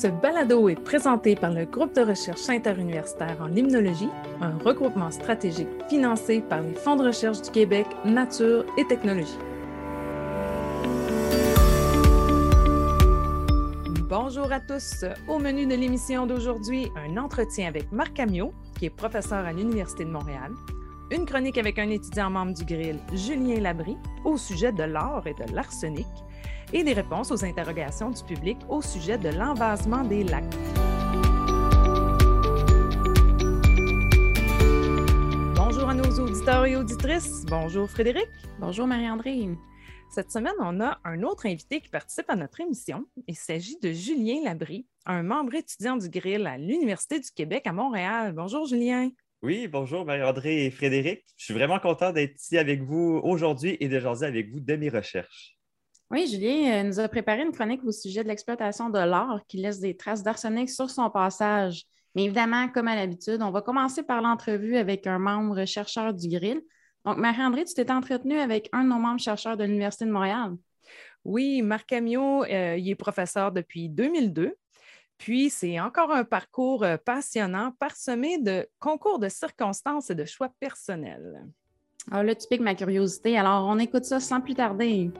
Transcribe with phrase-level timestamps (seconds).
[0.00, 4.08] Ce balado est présenté par le groupe de recherche interuniversitaire en limnologie,
[4.40, 9.36] un regroupement stratégique financé par les fonds de recherche du Québec, Nature et Technologie.
[14.08, 15.04] Bonjour à tous.
[15.28, 20.06] Au menu de l'émission d'aujourd'hui, un entretien avec Marc Amiot, qui est professeur à l'Université
[20.06, 20.52] de Montréal,
[21.10, 25.34] une chronique avec un étudiant membre du Grill, Julien Labry, au sujet de l'or et
[25.34, 26.06] de l'arsenic,
[26.72, 30.44] et des réponses aux interrogations du public au sujet de l'envasement des lacs.
[35.56, 37.44] Bonjour à nos auditeurs et auditrices.
[37.46, 38.28] Bonjour Frédéric.
[38.58, 39.48] Bonjour Marie-André.
[40.10, 43.06] Cette semaine, on a un autre invité qui participe à notre émission.
[43.28, 47.72] Il s'agit de Julien Labry, un membre étudiant du Grill à l'Université du Québec à
[47.72, 48.32] Montréal.
[48.34, 49.10] Bonjour Julien.
[49.42, 51.24] Oui, bonjour Marie-André et Frédéric.
[51.36, 54.76] Je suis vraiment content d'être ici avec vous aujourd'hui et de jaser avec vous de
[54.76, 55.59] mes recherches.
[56.10, 59.58] Oui, Julien euh, nous a préparé une chronique au sujet de l'exploitation de l'or qui
[59.58, 61.84] laisse des traces d'arsenic sur son passage.
[62.16, 66.28] Mais évidemment, comme à l'habitude, on va commencer par l'entrevue avec un membre chercheur du
[66.28, 66.62] Grill.
[67.04, 70.56] Donc, Marie-André, tu t'es entretenu avec un de nos membres chercheurs de l'Université de Montréal.
[71.24, 74.56] Oui, Marc Amiot, euh, il est professeur depuis 2002.
[75.16, 80.52] Puis, c'est encore un parcours euh, passionnant, parsemé de concours de circonstances et de choix
[80.58, 81.46] personnels.
[82.10, 83.38] Alors ah, là, tu piques ma curiosité.
[83.38, 85.12] Alors, on écoute ça sans plus tarder.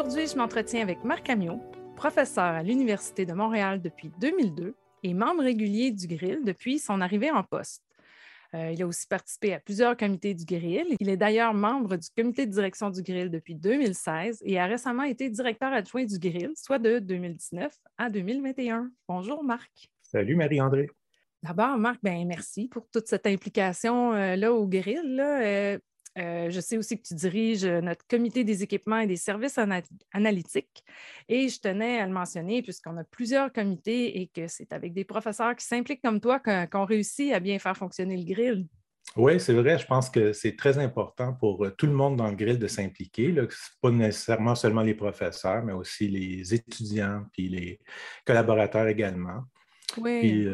[0.00, 1.60] Aujourd'hui, je m'entretiens avec Marc Amiot,
[1.94, 7.30] professeur à l'Université de Montréal depuis 2002 et membre régulier du Grill depuis son arrivée
[7.30, 7.82] en poste.
[8.54, 10.96] Euh, il a aussi participé à plusieurs comités du Grill.
[10.98, 15.02] Il est d'ailleurs membre du comité de direction du Grill depuis 2016 et a récemment
[15.02, 18.90] été directeur adjoint du Grill, soit de 2019 à 2021.
[19.06, 19.90] Bonjour Marc.
[20.00, 20.88] Salut Marie-André.
[21.42, 25.14] D'abord, Marc, ben, merci pour toute cette implication euh, là, au Grill.
[25.14, 25.42] Là.
[25.42, 25.78] Euh,
[26.20, 29.58] euh, je sais aussi que tu diriges euh, notre comité des équipements et des services
[30.12, 30.84] analytiques.
[31.28, 35.04] Et je tenais à le mentionner puisqu'on a plusieurs comités et que c'est avec des
[35.04, 38.66] professeurs qui s'impliquent comme toi qu'on réussit à bien faire fonctionner le grill.
[39.16, 39.78] Oui, c'est vrai.
[39.78, 42.68] Je pense que c'est très important pour euh, tout le monde dans le grill de
[42.68, 43.34] s'impliquer.
[43.34, 43.48] Ce n'est
[43.80, 47.80] pas nécessairement seulement les professeurs, mais aussi les étudiants puis les
[48.24, 49.44] collaborateurs également.
[49.96, 50.48] Oui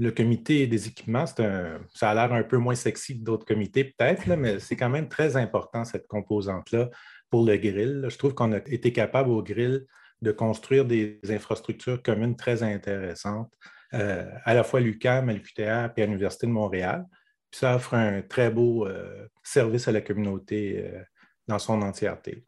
[0.00, 4.26] le comité des équipements, ça a l'air un peu moins sexy que d'autres comités peut-être,
[4.34, 6.88] mais c'est quand même très important cette composante-là
[7.28, 8.06] pour le grill.
[8.08, 9.84] Je trouve qu'on a été capable au grill
[10.22, 13.52] de construire des infrastructures communes très intéressantes,
[13.92, 17.04] euh, à la fois à l'UQAM, à et à l'Université de Montréal.
[17.50, 21.02] ça offre un très beau euh, service à la communauté euh,
[21.46, 22.42] dans son entièreté.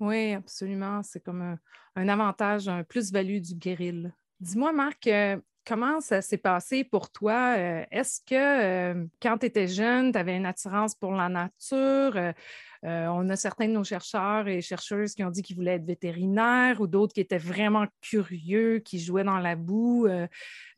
[0.00, 1.02] Oui, absolument.
[1.02, 1.56] C'est comme
[1.96, 4.12] un avantage, un plus-value du grill.
[4.38, 5.08] Dis-moi, Marc,
[5.66, 7.54] comment ça s'est passé pour toi?
[7.56, 12.16] Euh, est-ce que euh, quand tu étais jeune, tu avais une attirance pour la nature?
[12.16, 12.32] Euh,
[12.82, 16.82] on a certains de nos chercheurs et chercheuses qui ont dit qu'ils voulaient être vétérinaires
[16.82, 20.06] ou d'autres qui étaient vraiment curieux, qui jouaient dans la boue.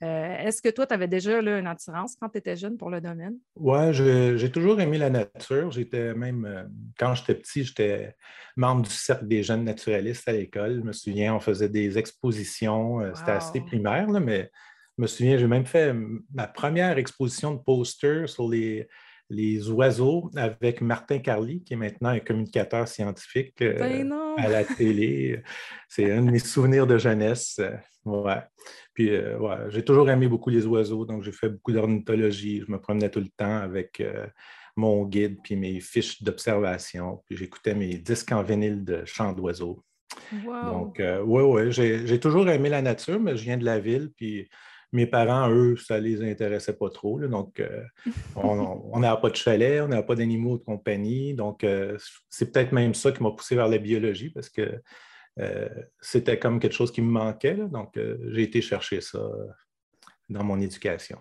[0.00, 3.38] Est-ce que toi, tu avais déjà une attirance quand tu étais jeune pour le domaine?
[3.56, 5.72] Oui, j'ai toujours aimé la nature.
[5.72, 8.14] J'étais même, quand j'étais petit, j'étais
[8.54, 10.76] membre du Cercle des jeunes naturalistes à l'école.
[10.76, 13.00] Je me souviens, on faisait des expositions.
[13.16, 14.48] C'était assez primaire, mais
[14.96, 15.94] je me souviens, j'ai même fait
[16.32, 18.88] ma première exposition de posters sur les,
[19.28, 24.64] les oiseaux avec Martin Carly, qui est maintenant un communicateur scientifique euh, ben à la
[24.64, 25.42] télé.
[25.88, 27.60] C'est un de mes souvenirs de jeunesse.
[28.04, 28.40] Ouais.
[28.94, 32.62] Puis, euh, j'ai toujours aimé beaucoup les oiseaux, donc j'ai fait beaucoup d'ornithologie.
[32.66, 34.26] Je me promenais tout le temps avec euh,
[34.76, 37.22] mon guide puis mes fiches d'observation.
[37.26, 39.82] Puis j'écoutais mes disques en vinyle de chants d'oiseaux.
[40.32, 44.10] Donc, oui, oui, j'ai toujours aimé la nature, mais je viens de la ville.
[44.16, 44.48] Puis
[44.92, 47.20] mes parents, eux, ça ne les intéressait pas trop.
[47.20, 47.84] donc, euh,
[48.36, 51.34] on n'a pas de chalet, on n'a pas d'animaux de compagnie.
[51.34, 51.98] Donc, euh,
[52.28, 54.80] c'est peut-être même ça qui m'a poussé vers la biologie parce que
[55.38, 55.68] euh,
[56.00, 57.56] c'était comme quelque chose qui me manquait.
[57.56, 57.98] donc,
[58.30, 59.20] j'ai été chercher ça
[60.28, 61.18] dans mon éducation.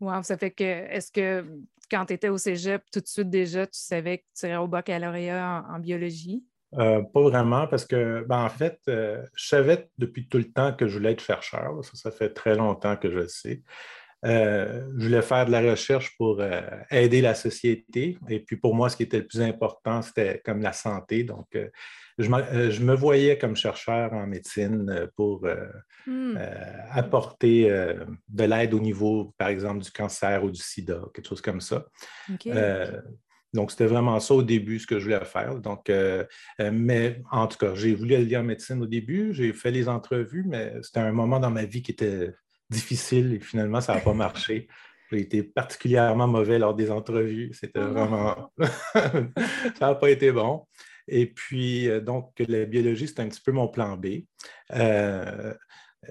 [0.00, 1.44] Wow, ça fait que, est-ce que
[1.90, 4.66] quand tu étais au cégep, tout de suite déjà, tu savais que tu serais au
[4.66, 6.44] baccalauréat en biologie?
[6.78, 10.72] Euh, pas vraiment, parce que, ben, en fait, euh, je savais depuis tout le temps
[10.72, 11.84] que je voulais être chercheur.
[11.84, 13.62] Ça, ça fait très longtemps que je le sais.
[14.26, 16.42] Euh, je voulais faire de la recherche pour
[16.90, 18.18] aider la société.
[18.28, 21.24] Et puis, pour moi, ce qui était le plus important, c'était comme la santé.
[21.24, 21.46] Donc,
[22.18, 25.46] je, me voyais comme chercheur en médecine pour
[26.06, 26.38] hmm.
[26.90, 27.70] apporter
[28.28, 31.86] de l'aide au niveau, par exemple, du cancer ou du sida, quelque chose comme ça.
[33.52, 35.56] Donc, c'était vraiment ça au début, ce que je voulais faire.
[35.56, 36.24] Donc, euh,
[36.60, 39.88] euh, mais en tout cas, j'ai voulu aller en médecine au début, j'ai fait les
[39.88, 42.32] entrevues, mais c'était un moment dans ma vie qui était
[42.68, 44.68] difficile et finalement, ça n'a pas marché.
[45.10, 47.50] J'ai été particulièrement mauvais lors des entrevues.
[47.52, 48.52] C'était oh vraiment.
[48.94, 50.64] ça n'a pas été bon.
[51.08, 54.22] Et puis, donc, la biologie, c'est un petit peu mon plan B.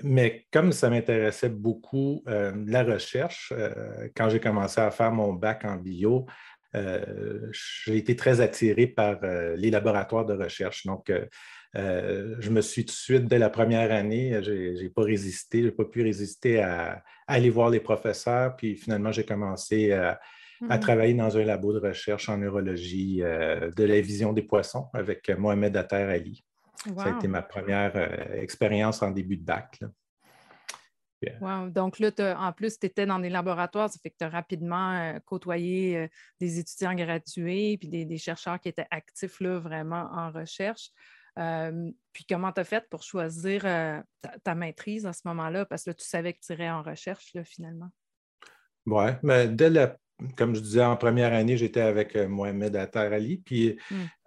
[0.04, 3.54] mais comme ça m'intéressait beaucoup la recherche,
[4.14, 6.26] quand j'ai commencé à faire mon bac en bio,
[6.74, 9.20] j'ai été très attiré par
[9.56, 10.86] les laboratoires de recherche.
[10.86, 11.12] Donc,
[11.76, 15.60] euh, je me suis tout de suite, dès la première année, je n'ai pas résisté,
[15.60, 18.56] je n'ai pas pu résister à, aller voir les professeurs.
[18.56, 20.20] Puis finalement, j'ai commencé à,
[20.62, 20.80] hmm.
[20.80, 25.30] travailler dans un labo de recherche en neurologie euh, de la vision des poissons avec
[25.30, 26.44] Mohamed Atter Ali.
[26.96, 29.80] Ça a été ma première euh, expérience en début de bac.
[31.72, 35.20] Donc là, en plus, tu étais dans des laboratoires, ça fait que tu as rapidement
[35.26, 40.92] côtoyé des étudiants gradués puis des, des, chercheurs qui étaient actifs là, vraiment en recherche.
[41.36, 43.64] Puis comment tu as fait pour choisir
[44.44, 45.66] ta, maîtrise à ce moment-là?
[45.66, 47.90] Parce que tu savais que tu irais en recherche finalement.
[48.86, 49.98] Oui, mais dès la,
[50.36, 53.78] comme je disais, en première année, j'étais avec Mohamed Attar Ali, puis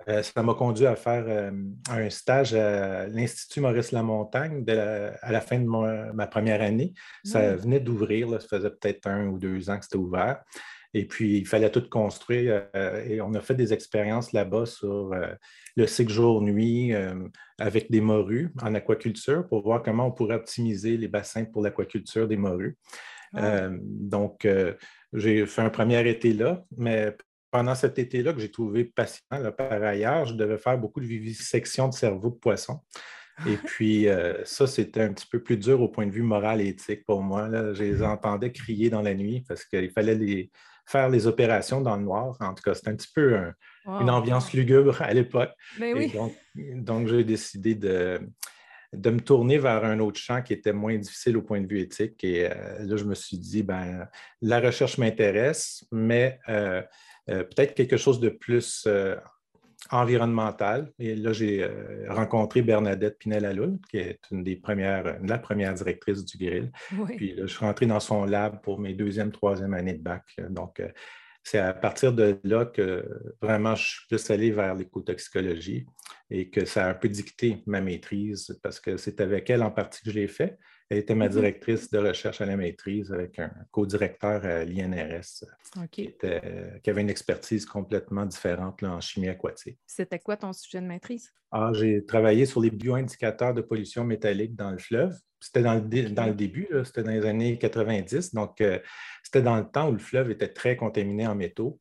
[0.06, 0.22] mmh.
[0.22, 1.52] ça m'a conduit à faire
[1.90, 6.94] un stage à l'Institut Maurice Lamontagne à la fin de ma première année.
[7.24, 7.56] Ça mmh.
[7.56, 10.42] venait d'ouvrir, ça faisait peut-être un ou deux ans que c'était ouvert.
[10.94, 12.66] Et puis, il fallait tout construire.
[12.76, 15.34] Euh, et on a fait des expériences là-bas sur euh,
[15.76, 17.14] le cycle jour-nuit euh,
[17.58, 22.28] avec des morues en aquaculture pour voir comment on pourrait optimiser les bassins pour l'aquaculture
[22.28, 22.76] des morues.
[23.34, 23.70] Ah.
[23.80, 24.46] donc,
[25.14, 27.16] j'ai fait un premier été là, mais
[27.52, 29.22] pendant cet été-là que j'ai trouvé patient,
[29.56, 32.80] par ailleurs, je devais faire beaucoup de vivisection de cerveau de poisson.
[33.46, 34.06] Et puis,
[34.44, 37.22] ça, c'était un petit peu plus dur au point de vue moral et éthique pour
[37.22, 37.48] moi.
[37.48, 37.72] Là.
[37.72, 40.50] Je les entendais crier dans la nuit parce qu'il fallait les,
[40.86, 42.36] faire les opérations dans le noir.
[42.40, 43.38] En tout cas, c'était un petit peu
[43.86, 45.50] une ambiance lugubre à l'époque.
[45.78, 46.10] Ben
[46.56, 48.20] donc, j'ai décidé de,
[48.92, 51.80] de me tourner vers un autre champ qui était moins difficile au point de vue
[51.80, 52.22] éthique.
[52.24, 54.06] Et euh, là, je me suis dit, ben,
[54.42, 56.82] la recherche m'intéresse, mais euh, euh,
[57.26, 58.86] peut-être quelque chose de plus
[59.90, 60.92] environnementale.
[60.98, 66.24] Et là, j'ai euh, rencontré Bernadette Pinel-Aloul, qui est une des premières, la première directrice
[66.24, 66.72] du grill.
[67.16, 70.24] Puis je suis rentré dans son lab pour mes deuxième, troisième années de bac.
[70.50, 70.88] Donc, euh,
[71.42, 73.04] c'est à partir de là que
[73.40, 75.86] vraiment je suis plus allé vers l'écotoxicologie
[76.30, 79.70] et que ça a un peu dicté ma maîtrise parce que c'est avec elle en
[79.70, 80.58] partie que je l'ai fait.
[80.88, 81.32] Elle était ma mm-hmm.
[81.32, 85.44] directrice de recherche à la maîtrise avec un co-directeur à l'INRS
[85.90, 89.78] qui, avait une expertise complètement différente en chimie aquatique.
[89.86, 91.32] C'était quoi ton sujet de maîtrise?
[91.50, 95.14] Ah, j'ai travaillé sur les bioindicateurs de pollution métallique dans le fleuve.
[95.42, 98.32] C'était dans, le, début, c'était dans les années 90.
[98.32, 98.78] Donc, euh,
[99.22, 101.80] c'était dans le temps où le fleuve était très contaminé en métaux.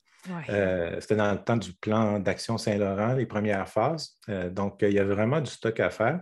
[0.50, 4.18] Euh, c'était dans le temps du plan d'action Saint-Laurent, les premières phases.
[4.30, 6.22] Euh, donc, il y avait vraiment du stock à faire.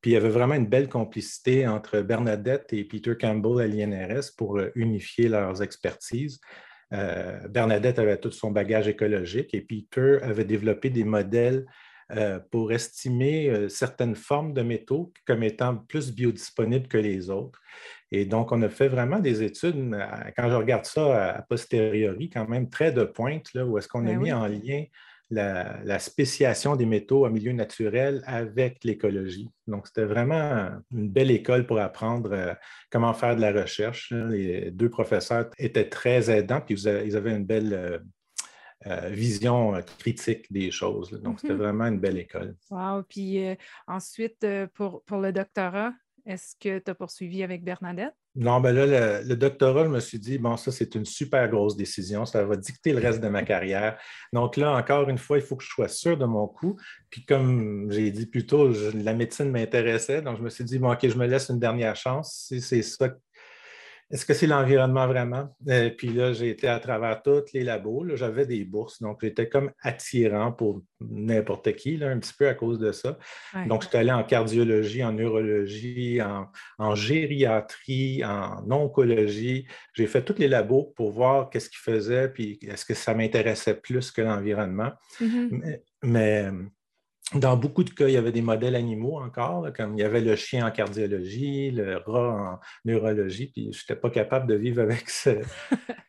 [0.00, 4.34] Puis il y avait vraiment une belle complicité entre Bernadette et Peter Campbell à l'INRS
[4.36, 6.40] pour unifier leurs expertises.
[6.92, 11.66] Euh, Bernadette avait tout son bagage écologique et Peter avait développé des modèles
[12.12, 17.60] euh, pour estimer certaines formes de métaux comme étant plus biodisponibles que les autres.
[18.12, 19.96] Et donc, on a fait vraiment des études,
[20.36, 24.06] quand je regarde ça a posteriori, quand même très de pointe, là, où est-ce qu'on
[24.06, 24.84] a ben mis en lien
[25.30, 29.50] la, spéciation des métaux en milieu naturel avec l'écologie.
[29.66, 32.54] Donc, c'était vraiment une belle école pour apprendre euh,
[32.90, 34.12] comment faire de la recherche.
[34.12, 38.02] Les deux professeurs étaient très aidants, puis ils avaient une belle
[38.86, 41.10] euh, euh, vision critique des choses.
[41.22, 41.60] Donc, c'était mhm.
[41.60, 42.56] vraiment une belle école.
[42.70, 43.02] Wow.
[43.08, 43.42] Puis
[43.86, 45.92] ensuite, pour, pour le doctorat,
[46.26, 48.14] est-ce que tu as poursuivi avec Bernadette?
[48.34, 51.76] Non, ben là, le, doctorat, je me suis dit, bon, ça, c'est une super grosse
[51.76, 52.26] décision.
[52.26, 53.98] Ça va dicter le reste de ma carrière.
[54.32, 56.76] Donc là, encore une fois, il faut que je sois sûr de mon coup.
[57.08, 60.20] Puis comme j'ai dit plus tôt, la médecine m'intéressait.
[60.20, 62.44] Donc je me suis dit, bon, OK, je me laisse une dernière chance.
[62.48, 63.08] Si c'est ça
[64.10, 65.48] est-ce que c'est l'environnement vraiment?
[65.68, 68.14] Euh, puis là, j'ai été à travers tous les labos.
[68.14, 72.78] J'avais des bourses, donc j'étais comme attirant pour n'importe qui, un petit peu à cause
[72.78, 73.18] de ça.
[73.66, 76.20] Donc, je suis allé en cardiologie, en neurologie,
[76.78, 79.66] en, gériatrie, en oncologie.
[79.94, 83.74] J'ai fait tous les labos pour voir qu'est-ce qu'ils faisaient, puis est-ce que ça m'intéressait
[83.74, 84.92] plus que l'environnement.
[85.20, 85.80] Mm-hmm.
[86.04, 86.50] mais
[87.34, 90.20] dans beaucoup de cas, il y avait des modèles animaux encore, comme il y avait
[90.20, 94.80] le chien en cardiologie, le rat en neurologie, puis je n'étais pas capable de vivre
[94.80, 95.30] avec ce,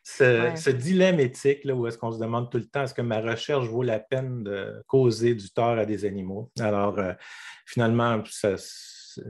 [0.04, 3.20] ce, dilemme éthique là, où est-ce qu'on se demande tout le temps est-ce que ma
[3.20, 6.52] recherche vaut la peine de causer du tort à des animaux?
[6.60, 7.12] Alors, euh,
[7.66, 8.22] finalement,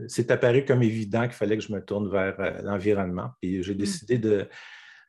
[0.07, 3.31] c'est apparu comme évident qu'il fallait que je me tourne vers euh, l'environnement.
[3.41, 3.77] Puis j'ai mmh.
[3.77, 4.47] décidé de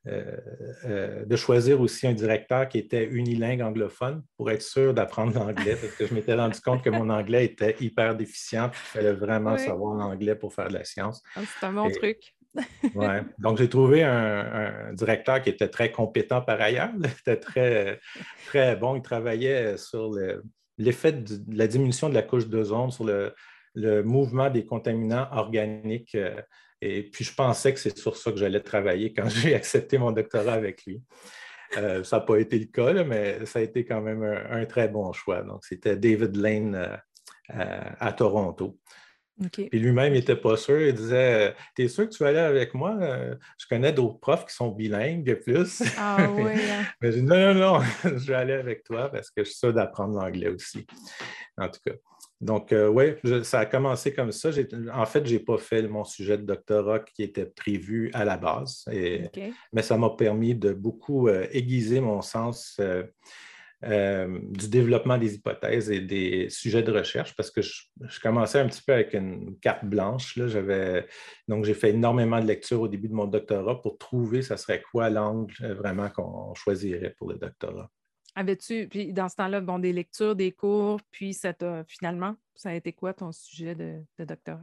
[0.06, 0.38] euh,
[0.86, 5.76] euh, de choisir aussi un directeur qui était unilingue anglophone pour être sûr d'apprendre l'anglais,
[5.76, 9.12] parce que je m'étais rendu compte que mon anglais était hyper déficient, puis il fallait
[9.12, 11.22] vraiment savoir l'anglais pour faire de la science.
[11.36, 12.34] Ah, c'est un bon truc.
[12.94, 13.22] ouais.
[13.38, 16.90] Donc, j'ai trouvé un, directeur qui était très compétent par ailleurs.
[16.98, 18.00] Il était très,
[18.46, 18.96] très bon.
[18.96, 20.12] Il travaillait sur
[20.78, 23.34] l'effet de la diminution de la couche d'ozone sur le,
[24.02, 26.16] mouvement des contaminants organiques.
[26.80, 30.12] Et puis, je pensais que c'est sur ça que j'allais travailler quand j'ai accepté mon
[30.12, 31.02] doctorat avec lui.
[31.72, 35.12] ça n'a pas été le cas, mais ça a été quand même un, très bon
[35.12, 35.42] choix.
[35.42, 37.00] Donc, c'était David Lane
[37.48, 38.78] à Toronto.
[39.52, 40.80] Puis lui-même, il n'était pas sûr.
[40.80, 42.98] Il disait T'es sûr que tu vas aller avec moi?
[43.58, 45.82] Je connais d'autres profs qui sont bilingues plus.
[45.98, 46.52] Ah oui.
[46.52, 46.84] Hein.
[47.00, 49.58] Mais j'ai dit Non, non, non, je vais aller avec toi parce que je suis
[49.58, 50.86] sûr d'apprendre l'anglais aussi.
[51.56, 51.94] En tout cas.
[52.40, 54.50] Donc, euh, oui, ça a commencé comme ça.
[54.94, 58.38] En fait, je n'ai pas fait mon sujet de doctorat qui était prévu à la
[58.38, 58.84] base,
[59.72, 62.80] mais ça m'a permis de beaucoup euh, aiguiser mon sens
[63.82, 67.82] euh, du développement des hypothèses et des sujets de recherche parce que je,
[68.22, 70.38] commençais un petit peu avec une carte blanche.
[71.46, 74.82] donc, j'ai fait énormément de lectures au début de mon doctorat pour trouver ce serait
[74.90, 77.90] quoi l'angle vraiment qu'on choisirait pour le doctorat.
[78.36, 81.52] Avais-tu, puis dans ce temps-là, bon, des lectures, des cours, puis ça
[81.86, 84.60] finalement, ça a été quoi ton sujet de doctorat?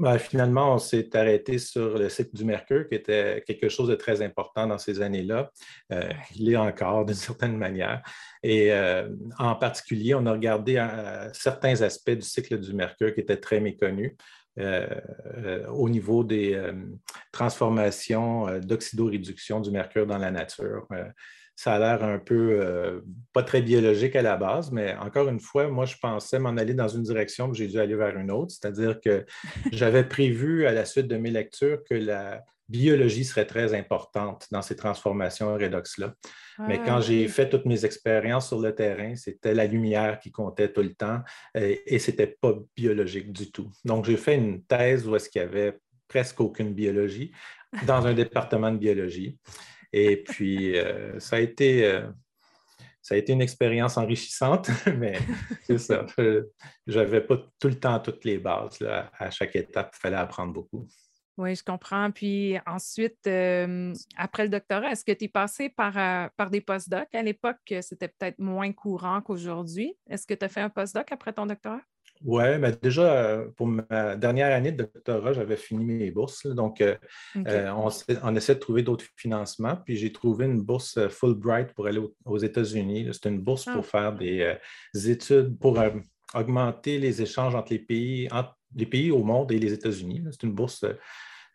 [0.00, 3.94] Ben, finalement, on s'est arrêté sur le cycle du mercure, qui était quelque chose de
[3.94, 5.52] très important dans ces années-là.
[5.92, 8.02] Euh, il est encore d'une certaine manière.
[8.42, 9.08] Et euh,
[9.38, 13.60] en particulier, on a regardé euh, certains aspects du cycle du mercure qui étaient très
[13.60, 14.16] méconnus.
[15.68, 16.58] au niveau des
[17.30, 20.88] transformations d'oxydoréduction du mercure dans la nature
[21.56, 23.00] ça a l'air un peu euh,
[23.32, 26.74] pas très biologique à la base, mais encore une fois, moi, je pensais m'en aller
[26.74, 28.52] dans une direction, que j'ai dû aller vers une autre.
[28.52, 29.24] C'est-à-dire que
[29.72, 34.60] j'avais prévu à la suite de mes lectures que la biologie serait très importante dans
[34.60, 36.14] ces transformations redox-là.
[36.66, 40.72] mais quand j'ai fait toutes mes expériences sur le terrain, c'était la lumière qui comptait
[40.72, 41.20] tout le temps
[41.54, 43.70] et, et ce n'était pas biologique du tout.
[43.84, 47.32] Donc, j'ai fait une thèse où est-ce qu'il y avait presque aucune biologie
[47.86, 49.38] dans un département de biologie.
[49.92, 52.08] Et puis, euh, ça, a été, euh,
[53.02, 55.18] ça a été une expérience enrichissante, mais
[55.62, 56.06] c'est ça.
[56.16, 58.78] Je n'avais pas tout le temps toutes les bases.
[59.18, 60.86] À chaque étape, il fallait apprendre beaucoup.
[61.38, 62.10] Oui, je comprends.
[62.10, 65.92] Puis ensuite, euh, après le doctorat, est-ce que tu es passé par,
[66.32, 67.14] par des postdocs?
[67.14, 69.94] À l'époque, c'était peut-être moins courant qu'aujourd'hui.
[70.08, 71.82] Est-ce que tu as fait un postdoc après ton doctorat?
[72.24, 76.46] Oui, mais déjà, euh, pour ma dernière année de doctorat, j'avais fini mes bourses.
[76.46, 76.96] donc, euh,
[77.46, 79.76] euh, on, essaie de trouver d'autres financements.
[79.76, 83.08] Puis, j'ai trouvé une bourse Fulbright pour aller aux, États-Unis.
[83.12, 83.82] C'est une bourse pour ah.
[83.82, 84.58] faire des
[85.10, 85.78] études, pour
[86.34, 90.24] augmenter les échanges entre les pays, entre les pays au monde et les États-Unis.
[90.30, 90.84] C'est une bourse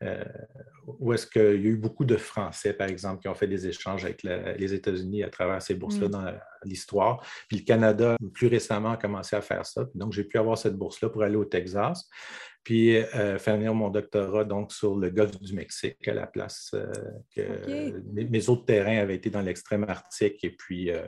[0.02, 0.24] euh,
[1.00, 3.68] où est-ce qu'il y a eu beaucoup de Français, par exemple, qui ont fait des
[3.68, 6.12] échanges avec les États-Unis à travers ces bourses-là mm.
[6.12, 7.26] dans l'histoire.
[7.48, 9.86] Puis le Canada, plus récemment, a commencé à faire ça.
[9.96, 12.10] Donc, j'ai pu avoir cette bourse-là pour aller au Texas.
[12.64, 16.72] Puis euh, faire venir mon doctorat donc sur le golfe du Mexique à la place
[16.76, 16.92] euh,
[17.36, 21.06] que mes, autres terrains avaient été dans l'extrême arctique et puis euh,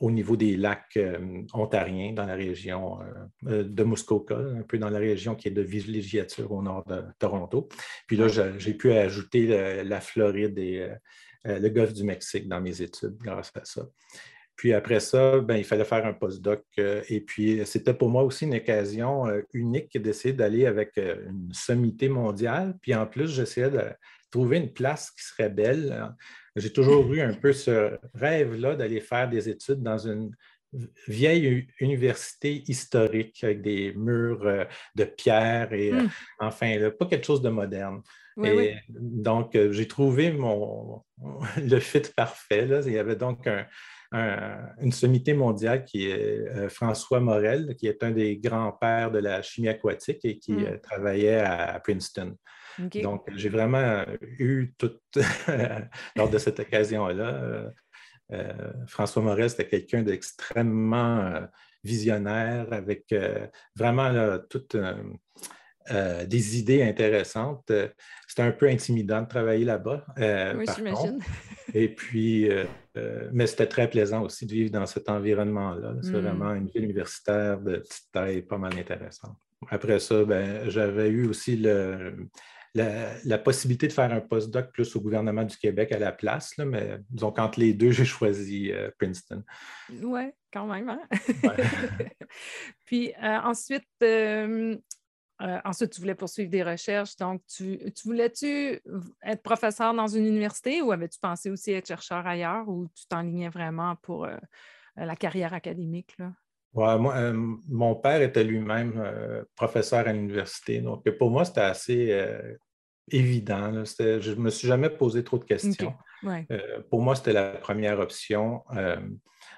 [0.00, 2.98] au niveau des lacs euh, ontariens dans la région
[3.46, 7.02] euh, de Muskoka, un peu dans la région qui est de villégiature au nord de
[7.18, 7.68] Toronto.
[8.06, 10.88] Puis là, j'ai pu ajouter la Floride et
[11.44, 13.86] le golfe du Mexique dans mes études grâce à ça.
[14.56, 16.64] Puis après ça, ben, il fallait faire un postdoc.
[16.76, 22.76] et puis, c'était pour moi aussi une occasion unique d'essayer d'aller avec une sommité mondiale.
[22.82, 23.80] Puis en plus, j'essayais de
[24.30, 26.14] trouver une place qui serait belle
[26.56, 30.34] j'ai toujours eu un peu ce rêve-là d'aller faire des études dans une
[31.08, 36.10] vieille université historique avec des murs euh, de pierre et euh, hmm.
[36.38, 38.02] enfin, pas quelque chose de moderne.
[38.42, 41.02] et Donc, euh, j'ai trouvé mon,
[41.56, 42.66] le fit parfait.
[42.66, 42.82] Là.
[42.86, 43.48] Il y avait donc
[44.12, 49.68] une sommité mondiale qui est François Morel, qui est un des grands-pères de la chimie
[49.68, 50.80] aquatique et qui hmm.
[50.82, 52.36] travaillait à Princeton.
[52.78, 54.04] Donc, j'ai vraiment
[54.38, 54.92] eu tout,
[56.16, 57.28] lors de cette occasion-là.
[57.28, 57.70] Euh,
[58.32, 58.52] euh,
[58.86, 61.40] François Morel, c'était quelqu'un d'extrêmement euh,
[61.82, 63.14] visionnaire, avec
[63.74, 64.76] vraiment toutes
[66.26, 67.72] des idées intéressantes.
[68.28, 70.04] C'était un peu intimidant de travailler là-bas.
[70.56, 71.20] oui, j'imagine.
[71.72, 72.48] Et puis,
[73.32, 75.94] mais c'était très plaisant aussi de vivre dans cet environnement-là.
[76.02, 76.20] C'est hmm.
[76.20, 79.36] vraiment une ville universitaire de petite taille, pas mal intéressante.
[79.68, 82.28] Après ça, ben, j'avais eu aussi le,
[82.74, 86.98] la, possibilité de faire un postdoc plus au gouvernement du Québec à la place, mais
[87.10, 89.42] disons qu'entre les deux, j'ai choisi euh, Princeton.
[90.02, 90.88] Oui, quand même.
[90.88, 91.02] Hein?
[92.86, 94.76] Puis euh, ensuite, euh,
[95.64, 97.16] ensuite, tu voulais poursuivre des recherches.
[97.16, 98.80] Donc, tu, voulais-tu
[99.22, 103.48] être professeur dans une université ou avais-tu pensé aussi être chercheur ailleurs ou tu t'enlignais
[103.48, 104.28] vraiment pour
[104.96, 106.14] la carrière académique?
[106.18, 106.32] Là?
[106.74, 107.32] Moi, euh,
[107.68, 110.80] mon père était lui-même euh, professeur à l'université.
[110.80, 112.54] Donc, pour moi, c'était assez euh,
[113.10, 113.72] évident.
[113.84, 115.94] Je ne me suis jamais posé trop de questions.
[116.90, 118.62] pour moi, c'était la première option.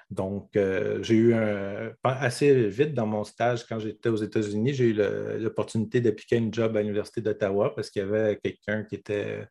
[0.09, 4.93] Donc, j'ai eu un, assez vite dans mon stage, quand j'étais aux États-Unis, j'ai eu
[5.39, 9.47] l'opportunité d'appliquer une job à l'Université d'Ottawa parce qu'il y avait quelqu'un qui était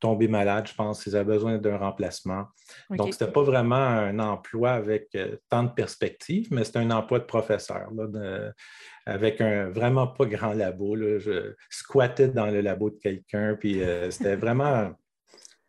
[0.00, 1.06] tombé malade, je pense.
[1.06, 2.46] Ils avaient besoin d'un remplacement.
[2.90, 6.90] Donc, ce n'était pas vraiment un emploi avec euh, tant de perspectives, mais c'était un
[6.90, 7.88] emploi de professeur,
[9.06, 10.96] avec un vraiment pas grand labo.
[10.96, 14.92] Je squattais dans le labo de quelqu'un, puis euh, c'était vraiment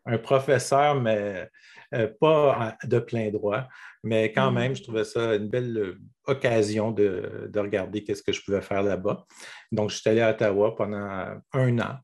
[0.05, 1.49] un professeur, mais
[1.93, 3.67] euh, pas de plein droit.
[4.03, 4.55] Mais quand mm.
[4.55, 9.25] même, je trouvais ça une belle occasion de, regarder qu'est-ce que je pouvais faire là-bas.
[9.71, 11.97] Donc, je suis allé à Ottawa pendant un an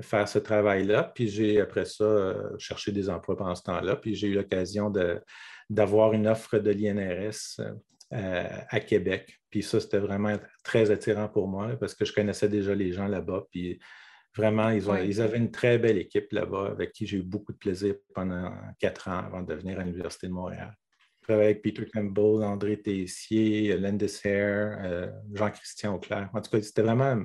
[0.00, 1.12] faire ce travail-là.
[1.14, 3.96] Puis j'ai, après ça, euh, cherché des emplois pendant ce temps-là.
[3.96, 4.92] Puis j'ai eu l'occasion
[5.70, 7.60] d'avoir une offre de l'INRS
[8.12, 9.40] euh, à Québec.
[9.50, 13.08] Puis ça, c'était vraiment très attirant pour moi parce que je connaissais déjà les gens
[13.08, 13.44] là-bas.
[13.50, 13.78] Puis
[14.36, 17.58] vraiment, ils, ils, avaient une très belle équipe là-bas avec qui j'ai eu beaucoup de
[17.58, 20.76] plaisir pendant quatre ans avant de venir à l'Université de Montréal.
[21.26, 26.30] Je travaillais avec Peter Campbell, André Tessier, Landis Hare, euh, Jean-Christian Auclair.
[26.32, 27.20] En tout cas, c'était vraiment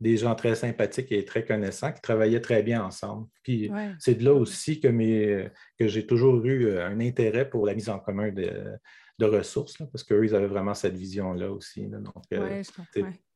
[0.00, 3.26] des gens très sympathiques et très connaissants qui travaillaient très bien ensemble.
[3.42, 4.88] Puis c'est de là aussi que,
[5.78, 8.78] que j'ai toujours eu euh, un intérêt pour la mise en commun de,
[9.20, 11.88] ressources, parce qu'eux, ils avaient vraiment cette vision-là aussi.
[11.88, 12.62] Donc, euh,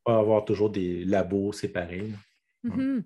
[0.05, 2.09] pas avoir toujours des labos séparés.
[2.63, 3.03] Mm-hmm.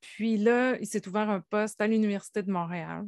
[0.00, 3.04] Puis là, il s'est ouvert un poste à l'Université de Montréal.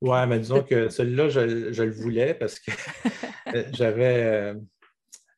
[0.00, 2.70] Oui, mais disons que celui-là, je, je, le voulais parce que
[3.54, 4.60] euh, j'avais euh, euh,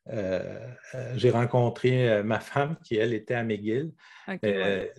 [0.07, 3.91] j'ai rencontré euh, ma femme qui, elle, était à McGill.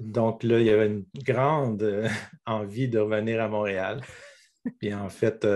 [0.01, 2.09] Donc là, il y avait une grande
[2.47, 4.01] envie de revenir à Montréal.
[4.81, 5.47] Puis en fait,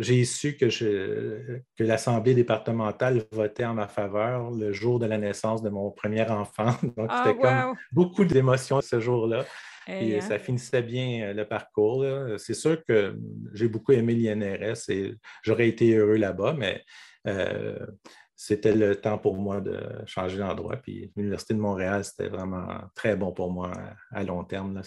[0.00, 5.62] j'ai su que, que l'Assemblée départementale votait en ma faveur le jour de la naissance
[5.62, 6.74] de mon premier enfant.
[6.96, 9.44] Donc, ah, c'était comme beaucoup d'émotions ce jour-là.
[9.90, 10.20] Et hein?
[10.20, 12.04] ça finissait bien le parcours.
[12.36, 13.16] C'est sûr que
[13.54, 16.84] j'ai beaucoup aimé l'INRS et j'aurais été heureux là-bas, mais
[17.28, 17.86] euh,
[18.34, 20.76] c'était le temps pour moi de changer d'endroit.
[20.76, 23.72] Puis l'Université de Montréal, c'était vraiment très bon pour moi
[24.12, 24.80] à long terme.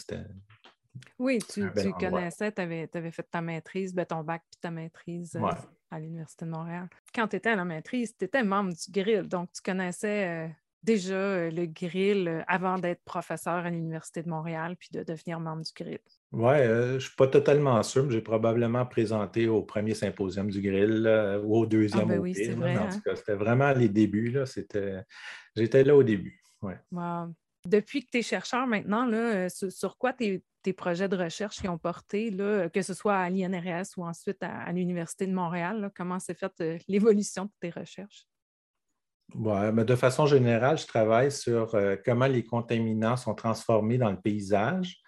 [1.20, 5.52] oui, tu, connaissais, tu avais, fait ta maîtrise, ben, ton bac puis ta maîtrise euh,
[5.90, 6.90] à l'Université de Montréal.
[7.14, 10.50] Quand tu étais à la maîtrise, tu étais membre du grill, donc tu connaissais euh,
[10.82, 15.72] déjà le grill avant d'être professeur à l'Université de Montréal puis de devenir membre du
[15.76, 16.00] grill.
[16.32, 20.50] Oui, euh, je ne suis pas totalement sûr, mais j'ai probablement présenté au premier symposium
[20.50, 22.04] du grill ou au deuxième.
[22.04, 22.78] Ah, ben oui, c'est vrai.
[22.78, 23.02] En tout hein.
[23.04, 24.34] cas, c'était vraiment les débuts.
[25.56, 26.42] J'étais là au début.
[26.62, 26.78] Ouais.
[27.66, 30.42] Depuis que tu es chercheur maintenant, là, euh, sur, quoi tes,
[30.76, 34.72] projets de recherche qui ont porté, là, que ce soit à l'INRS ou ensuite à,
[34.72, 38.26] l'Université de Montréal, comment s'est faite euh, l'évolution de tes recherches?
[39.36, 44.20] Ouais, mais de façon générale, je travaille sur comment les contaminants sont transformés dans le
[44.20, 45.02] paysage.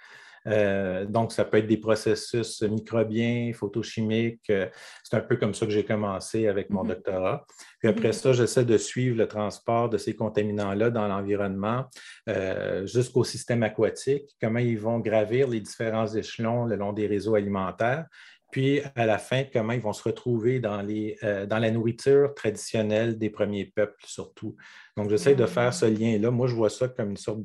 [0.47, 4.49] Euh, donc, ça peut être des processus microbiens, photochimiques.
[4.49, 4.67] Euh,
[5.03, 6.87] c'est un peu comme ça que j'ai commencé avec mon mm-hmm.
[6.87, 7.45] doctorat.
[7.79, 8.13] Puis après mm-hmm.
[8.13, 11.85] ça, j'essaie de suivre le transport de ces contaminants-là dans l'environnement
[12.29, 17.35] euh, jusqu'au système aquatique, comment ils vont gravir les différents échelons le long des réseaux
[17.35, 18.05] alimentaires
[18.53, 22.35] puis à la fin, comment ils vont se retrouver dans, les, euh, dans la nourriture
[22.35, 24.55] traditionnelle des premiers peuples surtout.
[24.95, 26.29] Donc, j'essaie de faire ce lien-là.
[26.29, 27.41] Moi, je vois ça comme une sorte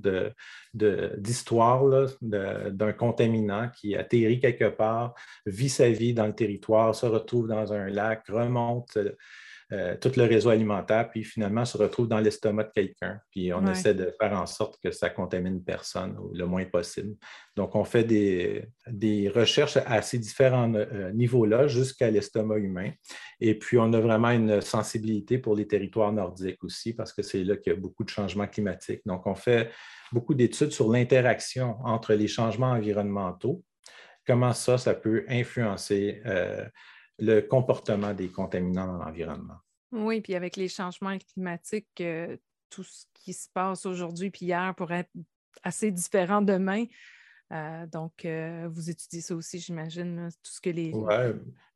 [0.74, 1.82] d'histoire
[2.20, 5.14] de, d'un contaminant qui atterrit quelque part,
[5.46, 8.98] vit sa vie dans le territoire, se retrouve dans un lac, remonte
[9.70, 13.20] euh, tout le réseau alimentaire, puis finalement se retrouve dans l'estomac de quelqu'un.
[13.30, 17.14] Puis on essaie de faire en sorte que ça contamine personne le moins possible.
[17.54, 22.92] Donc, on fait des, recherches à ces différents euh, niveaux-là jusqu'à l'estomac humain.
[23.40, 27.44] Et puis, on a vraiment une sensibilité pour les territoires nordiques aussi, parce que c'est
[27.44, 29.02] là qu'il y a beaucoup de changements climatiques.
[29.04, 29.70] Donc, on fait
[30.12, 33.62] beaucoup d'études sur l'interaction entre les changements environnementaux,
[34.26, 36.64] comment ça, ça peut influencer euh,
[37.18, 39.58] le comportement des contaminants dans l'environnement.
[39.92, 42.36] Oui, puis avec les changements climatiques, euh,
[42.70, 45.12] tout ce qui se passe aujourd'hui puis hier pourrait être
[45.62, 46.84] assez différent demain.
[47.50, 50.92] Euh, donc, euh, vous étudiez ça aussi, j'imagine, tout ce que les.
[50.92, 51.14] Oui,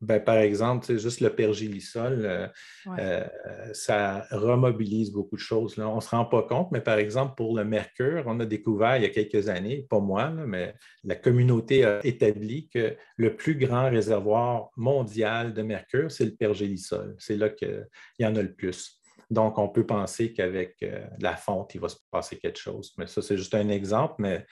[0.02, 2.50] ben, par exemple, juste le pergélisol,
[2.98, 3.26] euh,
[3.72, 5.76] ça remobilise beaucoup de choses.
[5.76, 5.88] Là.
[5.88, 8.96] On ne se rend pas compte, mais par exemple, pour le mercure, on a découvert
[8.98, 13.54] il y a quelques années, pas moi, mais la communauté a établi que le plus
[13.54, 17.14] grand réservoir mondial de mercure, c'est le pergélisol.
[17.18, 17.86] C'est là qu'il
[18.18, 19.01] y en a le plus.
[19.32, 20.84] Donc, on peut penser qu'avec
[21.18, 22.92] la fonte, il va se passer quelque chose.
[22.98, 24.44] Mais ça, c'est juste un exemple, mais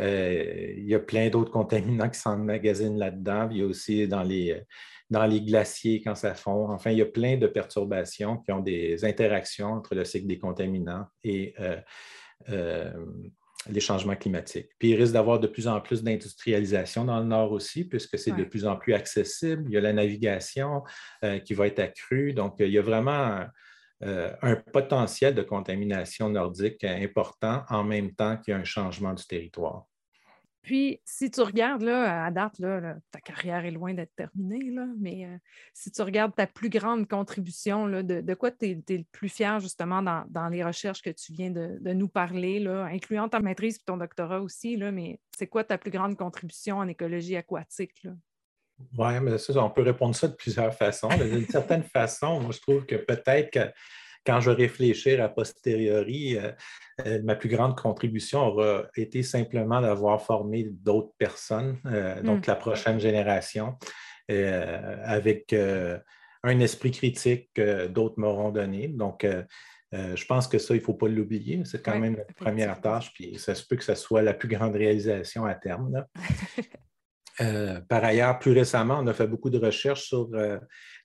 [0.00, 3.48] euh, il y a plein d'autres contaminants qui s'emmagasinent là-dedans.
[3.50, 4.62] Il y a aussi dans les,
[5.10, 6.70] dans les glaciers quand ça fond.
[6.70, 10.38] Enfin, il y a plein de perturbations qui ont des interactions entre le cycle des
[10.38, 11.76] contaminants et euh,
[12.50, 12.92] euh,
[13.68, 14.68] les changements climatiques.
[14.78, 18.32] Puis il risque d'avoir de plus en plus d'industrialisation dans le Nord aussi, puisque c'est
[18.32, 19.64] de plus en plus accessible.
[19.66, 20.84] Il y a la navigation
[21.24, 22.32] euh, qui va être accrue.
[22.34, 23.44] Donc, il y a vraiment
[24.04, 29.12] euh, un potentiel de contamination nordique important en même temps qu'il y a un changement
[29.12, 29.86] du territoire.
[30.62, 32.60] Puis, si tu regardes là, à date,
[33.10, 35.36] ta carrière est loin d'être terminée, mais euh,
[35.72, 40.02] si tu regardes ta plus grande contribution, de, quoi tu es, le plus fier justement
[40.02, 44.42] dans, les recherches que tu viens de, nous parler, incluant ta maîtrise et ton doctorat
[44.42, 48.06] aussi, mais c'est quoi ta plus grande contribution en écologie aquatique?
[48.96, 51.08] Oui, mais ça, on peut répondre ça de plusieurs façons.
[51.08, 53.72] D'une certaine façon, moi, je trouve que peut-être que
[54.28, 56.52] quand je réfléchir à posteriori, euh,
[57.06, 62.50] euh, ma plus grande contribution aura été simplement d'avoir formé d'autres personnes, euh, donc hmm.
[62.50, 63.76] la prochaine génération,
[64.28, 68.88] avec un esprit critique que d'autres m'auront donné.
[68.88, 69.26] Donc,
[69.90, 71.62] je pense que ça, il ne faut pas l'oublier.
[71.64, 74.48] C'est quand même la première tâche, puis ça se peut que ce soit la plus
[74.48, 76.04] grande réalisation à terme.
[77.88, 80.28] par ailleurs, plus récemment, on a fait beaucoup de recherches sur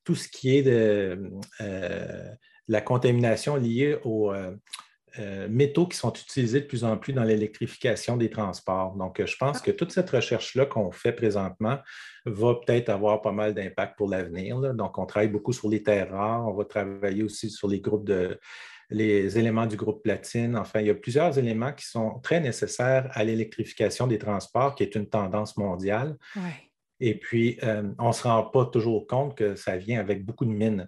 [0.03, 1.31] tout ce qui est de
[2.67, 4.55] la contamination liée aux euh,
[5.19, 8.95] euh, métaux qui sont utilisés de plus en plus dans l'électrification des transports.
[8.95, 11.77] Donc, euh, je pense que toute cette recherche-là qu'on fait présentement
[12.25, 14.59] va peut-être avoir pas mal d'impact pour l'avenir.
[14.73, 18.05] Donc, on travaille beaucoup sur les terres rares, on va travailler aussi sur les groupes
[18.05, 18.39] de
[18.93, 20.55] les éléments du groupe platine.
[20.55, 24.83] Enfin, il y a plusieurs éléments qui sont très nécessaires à l'électrification des transports, qui
[24.83, 26.17] est une tendance mondiale.
[26.99, 27.59] Et puis,
[27.99, 30.87] on ne se rend pas toujours compte que ça vient avec beaucoup de mines.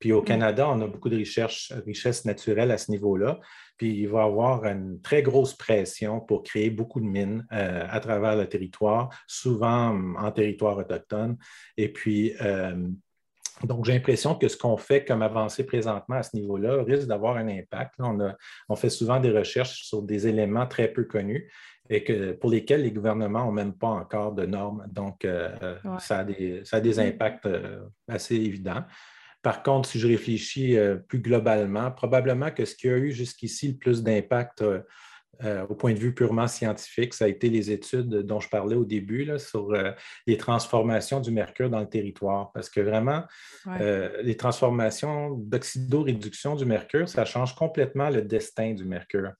[0.00, 0.24] Puis au mm.
[0.24, 3.38] Canada, on a beaucoup de richesses, richesses naturelles à ce niveau-là.
[3.76, 7.86] Puis il va y avoir une très grosse pression pour créer beaucoup de mines euh,
[7.88, 11.36] à travers le territoire, souvent en territoire autochtone.
[11.76, 12.88] Et puis, euh,
[13.64, 17.36] donc, j'ai l'impression que ce qu'on fait comme avancée présentement à ce niveau-là risque d'avoir
[17.36, 17.94] un impact.
[18.68, 21.50] on, fait souvent des recherches sur des éléments très peu connus
[21.88, 24.86] et que, pour lesquels les gouvernements n'ont même pas encore de normes.
[24.90, 27.00] Donc, euh, ça, a des, ça, a des, mm.
[27.00, 27.48] impacts
[28.08, 28.84] assez évidents.
[29.42, 33.68] Par contre, si je réfléchis euh, plus globalement, probablement que ce qui a eu jusqu'ici
[33.68, 34.62] le plus d'impact
[35.44, 38.48] euh, euh, au point de vue purement scientifique, ça a été les études dont je
[38.48, 39.72] parlais au début sur
[40.26, 42.52] les transformations du mercure dans le territoire.
[42.52, 43.24] Parce que vraiment,
[44.22, 49.32] les transformations d'oxydoréduction du mercure, ça change complètement le destin du mercure.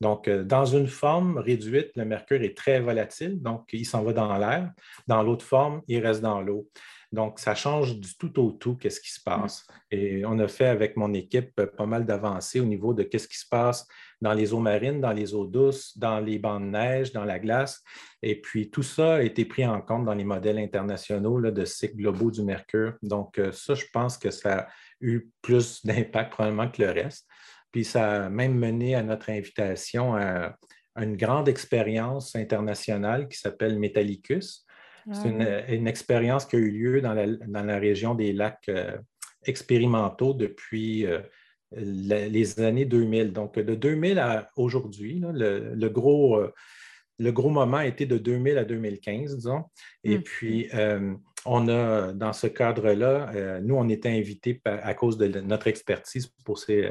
[0.00, 4.36] Donc, dans une forme réduite, le mercure est très volatile, donc il s'en va dans
[4.38, 4.72] l'air.
[5.06, 6.68] Dans l'autre forme, il reste dans l'eau.
[7.10, 9.66] Donc, ça change du tout au tout qu'est-ce qui se passe.
[9.90, 13.38] Et on a fait avec mon équipe pas mal d'avancées au niveau de qu'est-ce qui
[13.38, 13.86] se passe
[14.20, 17.38] dans les eaux marines, dans les eaux douces, dans les bancs de neige, dans la
[17.38, 17.82] glace.
[18.22, 21.96] Et puis, tout ça a été pris en compte dans les modèles internationaux de cycles
[21.96, 22.94] globaux du mercure.
[23.02, 24.68] Donc, euh, ça, je pense que ça a
[25.00, 27.26] eu plus d'impact probablement que le reste.
[27.72, 30.56] Puis, ça a même mené à notre invitation à
[30.96, 34.66] une grande expérience internationale qui s'appelle Metallicus,
[35.12, 38.96] c'est une, expérience qui a eu lieu dans la, région des lacs euh,
[39.44, 41.20] expérimentaux depuis euh,
[41.72, 43.32] les années 2000.
[43.32, 46.52] Donc, de 2000 à aujourd'hui, le, gros, euh,
[47.18, 49.64] le gros moment a été de 2000 à 2015, disons.
[50.04, 50.22] Et hmm.
[50.22, 50.68] puis,
[51.46, 56.58] on a, dans ce cadre-là, nous, on était invités à cause de notre expertise pour
[56.58, 56.90] ces,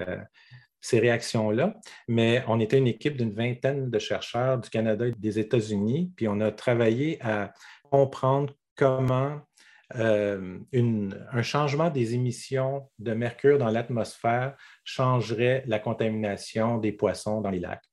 [0.81, 1.75] ces réactions-là,
[2.07, 6.27] mais on était une équipe d'une vingtaine de chercheurs du Canada et des États-Unis, puis
[6.27, 7.51] on a travaillé à
[7.89, 9.41] comprendre comment
[9.95, 17.49] euh, un changement des émissions de mercure dans l'atmosphère changerait la contamination des poissons dans
[17.49, 17.83] les lacs.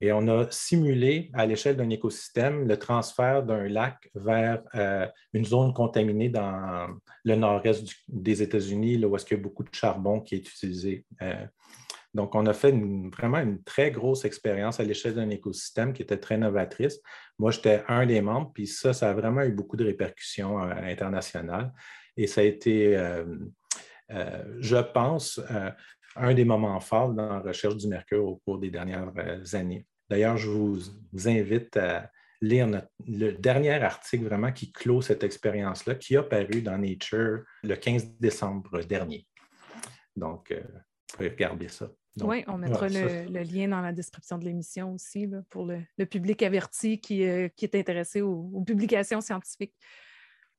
[0.00, 5.44] Et on a simulé à l'échelle d'un écosystème le transfert d'un lac vers euh, une
[5.44, 6.88] zone contaminée dans
[7.24, 11.06] le nord-est des États-Unis, là où il y a beaucoup de charbon qui est utilisé.
[11.22, 11.46] Euh,
[12.16, 12.74] donc, on a fait
[13.14, 16.98] vraiment une très grosse expérience à l'échelle d'un écosystème qui était très novatrice.
[17.38, 20.72] Moi, j'étais un des membres, puis ça, ça a vraiment eu beaucoup de répercussions euh,
[20.82, 21.74] internationales.
[22.16, 23.26] Et ça a été, euh,
[24.12, 25.42] euh, je pense,
[26.16, 29.12] un des moments forts dans la recherche du mercure au cours des dernières
[29.52, 29.86] années.
[30.08, 30.80] D'ailleurs, je vous
[31.26, 32.66] invite à lire
[33.06, 38.18] le dernier article vraiment qui clôt cette expérience-là, qui a paru dans Nature le 15
[38.18, 39.26] décembre dernier.
[40.16, 41.90] Donc, vous pouvez regarder ça
[42.22, 46.98] oui, on mettra le, lien dans la description de l'émission aussi pour le, public averti
[46.98, 49.74] qui, euh, est intéressé aux, publications scientifiques.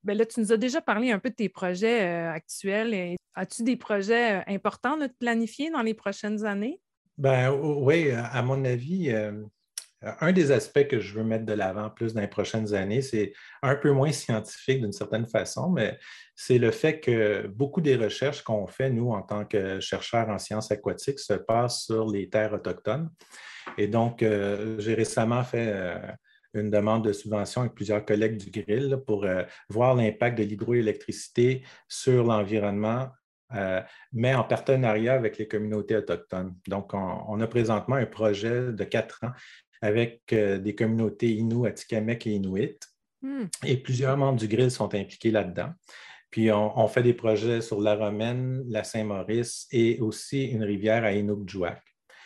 [0.04, 3.16] Ben là, tu nous as déjà parlé un peu de tes projets euh, actuels.
[3.34, 6.80] As-tu des projets euh, importants de planifier dans les prochaines années?
[7.18, 9.44] Ben, oui, à mon avis, euh,
[10.02, 13.34] un des aspects que je veux mettre de l'avant plus dans les prochaines années, c'est
[13.64, 15.98] un peu moins scientifique d'une certaine façon, mais
[16.36, 20.38] c'est le fait que beaucoup des recherches qu'on fait, nous, en tant que chercheurs en
[20.38, 23.10] sciences aquatiques, se passent sur les terres autochtones.
[23.78, 26.00] Et donc, j'ai récemment fait
[26.54, 29.26] une demande de subvention avec plusieurs collègues du Grill pour
[29.70, 33.10] voir l'impact de l'hydroélectricité sur l'environnement
[34.12, 36.56] mais en partenariat avec les communautés autochtones.
[36.68, 39.32] Donc, on, a présentement un projet de quatre ans
[39.82, 42.80] avec des communautés Innu, Atikamek et Inuit.
[43.22, 43.46] Hmm.
[43.66, 45.72] Et plusieurs membres du Grill sont impliqués là-dedans.
[46.30, 51.14] Puis on, fait des projets sur la Romaine, la Saint-Maurice et aussi une rivière à
[51.14, 51.82] Inukjuak.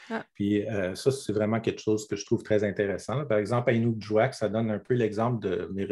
[0.10, 0.26] Ah.
[0.34, 3.26] Puis euh, ça, c'est vraiment quelque chose que je trouve très intéressant.
[3.26, 5.88] Par exemple, à Inukjuak, ça donne un peu l'exemple de mes,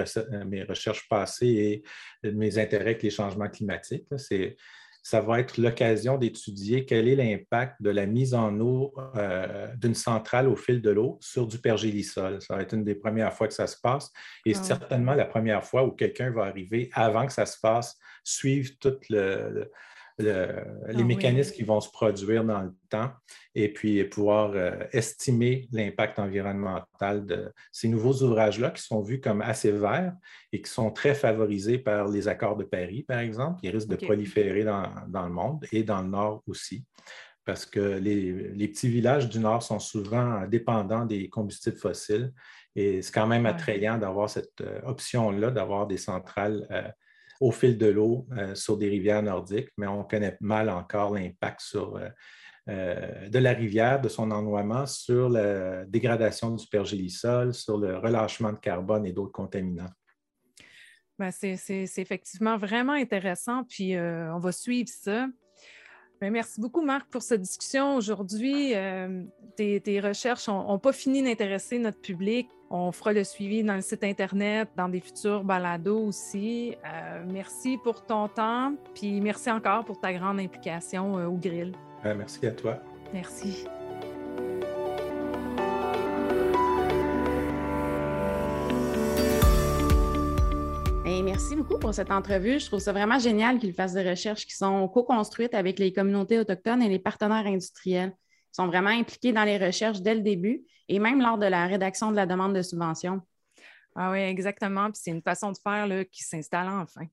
[0.45, 1.84] mes, recherches passées
[2.24, 4.06] et de mes intérêts avec les changements climatiques.
[4.17, 4.58] C'est
[5.01, 9.95] ça va être l'occasion d'étudier quel est l'impact de la mise en eau euh, d'une
[9.95, 12.41] centrale au fil de l'eau sur du pergélisol.
[12.41, 14.12] Ça va être une des premières fois que ça se passe
[14.45, 17.97] et ah certainement la première fois où quelqu'un va arriver avant que ça se passe,
[18.23, 19.71] suivre tout le
[20.19, 23.12] les ah mécanismes qui vont se produire dans le temps
[23.55, 29.41] et puis pouvoir euh, estimer l'impact environnemental de ces nouveaux ouvrages-là qui sont vus comme
[29.41, 30.13] assez verts
[30.51, 33.95] et qui sont très favorisés par les accords de Paris, par exemple, qui risquent de
[33.95, 34.84] proliférer dans,
[35.25, 36.86] le monde et dans le Nord aussi
[37.45, 42.32] parce que les, petits villages du Nord sont souvent dépendants des combustibles fossiles.
[42.75, 46.88] Et c'est quand même attrayant d'avoir cette euh, option-là, d'avoir des centrales euh,
[47.39, 51.62] au fil de l'eau euh, sur des rivières nordiques, mais on connaît mal encore l'impact
[51.62, 52.10] sur, euh,
[52.69, 58.52] euh, de la rivière, de son ennoiement sur la dégradation du pergélisol, sur le relâchement
[58.52, 59.89] de carbone et d'autres contaminants.
[61.17, 61.58] Ben, c'est
[61.97, 65.28] effectivement vraiment intéressant, puis on va suivre ça.
[66.21, 68.73] Ben, merci beaucoup, Marc, pour cette discussion aujourd'hui.
[69.55, 72.49] tes, recherches n'ont pas fini d'intéresser notre public.
[72.71, 76.75] On fera le suivi dans le site Internet, dans des futurs balados aussi.
[76.86, 81.73] Euh, merci pour ton temps, puis merci encore pour ta grande implication euh, au grill.
[82.05, 82.77] Euh, merci à toi.
[83.12, 83.65] Merci.
[91.41, 92.60] Merci beaucoup pour cette entrevue.
[92.60, 96.38] Je trouve ça vraiment génial qu'il fasse des recherches qui sont co-construites avec les communautés
[96.38, 98.13] autochtones et les partenaires industriels
[98.52, 102.12] sont vraiment impliqués dans les recherches dès le début et même lors de la rédaction
[102.12, 103.21] de la demande de subvention.
[103.95, 104.91] Ah oui, exactement.
[104.91, 107.06] Puis c'est une façon de faire là, qui s'installe enfin.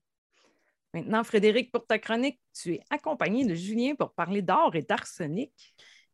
[0.93, 5.53] Maintenant, Frédéric, pour ta chronique, tu es accompagné de Julien pour parler d'or et d'arsenic.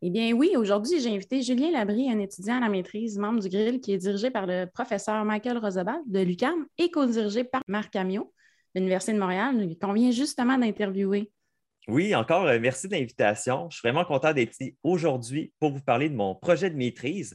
[0.06, 3.48] Eh bien oui, aujourd'hui, j'ai invité Julien Labrie, un étudiant à la maîtrise, membre du
[3.48, 7.96] Grill, qui est dirigé par le professeur Michael Rosabal de l'UQAM et co-dirigé par Marc
[7.96, 8.34] Amiot
[8.76, 11.32] de l'Université de Montréal, qu'on vient justement d'interviewer.
[11.88, 13.70] Oui, encore euh, merci de l'invitation.
[13.70, 17.34] Je suis vraiment content d'être ici aujourd'hui pour vous parler de mon projet de maîtrise.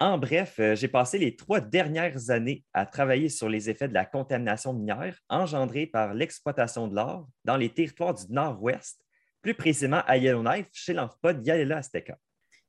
[0.00, 3.94] En bref, euh, j'ai passé les trois dernières années à travailler sur les effets de
[3.94, 8.98] la contamination minière engendrée par l'exploitation de l'or dans les territoires du Nord-Ouest,
[9.42, 12.16] plus précisément à Yellowknife, chez l'amphipode Yalela azteca.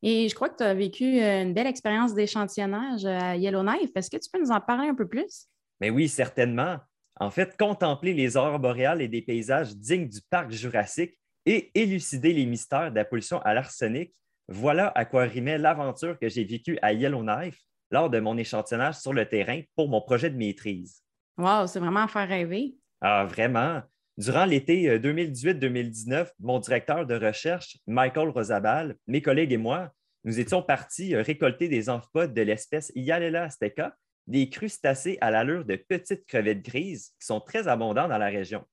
[0.02, 3.92] Et je crois que tu as vécu une belle expérience d'échantillonnage à Yellowknife.
[3.96, 5.48] Est-ce que tu peux nous en parler un peu plus?
[5.82, 6.78] Mais oui, certainement.
[7.20, 12.32] En fait, contempler les aurores boréales et des paysages dignes du parc jurassique et élucider
[12.32, 14.14] les mystères de la pollution à l'arsenic,
[14.48, 17.60] voilà à quoi rimait l'aventure que j'ai vécue à Yellowknife
[17.92, 21.02] lors de mon échantillonnage sur le terrain pour mon projet de maîtrise.
[21.38, 22.76] Wow, c'est vraiment à faire rêver.
[23.02, 23.82] Ah, vraiment.
[24.20, 29.94] Durant l'été 2018-2019, euh, mon directeur de recherche, Michael Rosabal, mes collègues et moi,
[30.26, 33.96] nous étions partis euh, récolter des amphipodes de l'espèce Yalela azteca
[34.28, 38.66] des crustacés à l'allure de petites crevettes grises qui sont très abondants dans la région.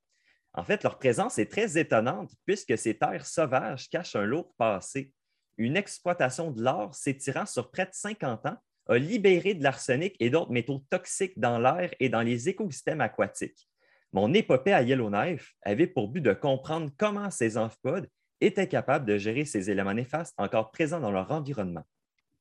[0.53, 5.13] En fait, leur présence est très étonnante puisque ces terres sauvages cachent un lourd passé.
[5.59, 8.57] Une exploitation de l'or s'étirant sur près de 50 ans
[8.89, 13.69] a libéré de l'arsenic et d'autres métaux toxiques dans l'air et dans les écosystèmes aquatiques.
[14.17, 18.09] Mon épopée à Yellowknife avait pour but de comprendre comment ces amphipodes
[18.41, 21.83] étaient capables de gérer ces éléments néfastes encore présents dans leur environnement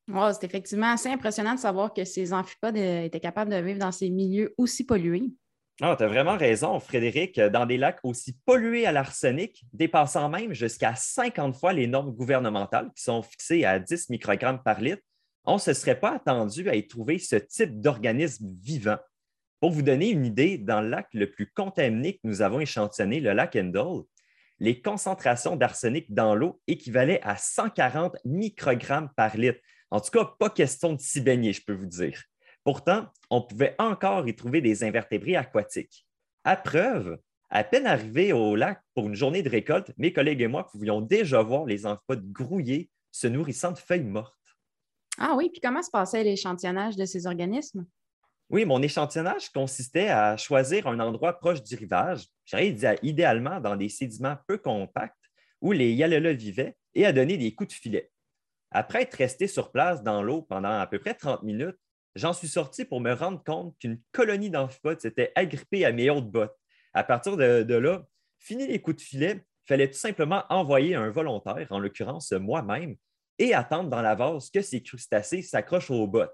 [0.08, 3.92] c'est effectivement assez impressionnant de savoir que ces amphipodes euh, étaient capables de vivre dans
[3.92, 5.24] ces milieux aussi pollués.
[5.82, 7.40] Ah, tu as vraiment raison, Frédéric.
[7.40, 12.90] Dans des lacs aussi pollués à l'arsenic, dépassant même jusqu'à 50 fois les normes gouvernementales
[12.96, 15.02] qui sont fixées à 10 microgrammes par litre,
[15.44, 18.98] on ne se serait pas attendu à y trouver ce type d'organisme vivant.
[19.60, 23.20] Pour vous donner une idée, dans le lac le plus contaminé que nous avons échantillonné,
[23.20, 24.02] le lac Endall,
[24.58, 29.60] les concentrations d'arsenic dans l'eau équivalaient à 140 microgrammes par litre.
[29.90, 32.22] En tout cas, pas question de s'y baigner, je peux vous dire.
[32.64, 36.06] Pourtant, on pouvait encore y trouver des invertébrés aquatiques.
[36.44, 40.48] À preuve, à peine arrivés au lac pour une journée de récolte, mes collègues et
[40.48, 44.34] moi pouvions déjà voir les amphipodes grouillés se nourrissant de feuilles mortes.
[45.18, 47.86] Ah oui, puis comment se passait l'échantillonnage de ces organismes?
[48.48, 52.26] Oui, mon échantillonnage consistait à choisir un endroit proche du rivage,
[53.02, 55.16] idéalement dans des sédiments peu compacts
[55.60, 58.10] où les yalela vivaient, et à donner des coups de filet.
[58.70, 61.76] Après être resté sur place dans l'eau pendant à peu près 30 minutes,
[62.14, 66.30] j'en suis sorti pour me rendre compte qu'une colonie d'amphipodes s'était agrippée à mes hautes
[66.30, 66.56] bottes.
[66.94, 68.06] À partir de, là,
[68.38, 72.96] fini les coups de filet, il fallait tout simplement envoyer un volontaire, en l'occurrence moi-même,
[73.38, 76.32] et attendre dans la vase que ces crustacés s'accrochent aux bottes.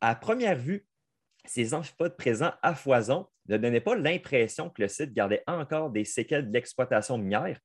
[0.00, 0.86] À première vue,
[1.46, 6.04] ces amphipodes présents à foison ne donnaient pas l'impression que le site gardait encore des
[6.04, 7.58] séquelles de l'exploitation minière.